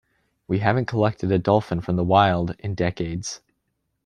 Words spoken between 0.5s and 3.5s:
haven't collected a dolphin from the wild in decades.